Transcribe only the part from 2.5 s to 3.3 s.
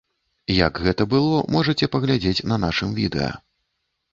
на нашым відэа.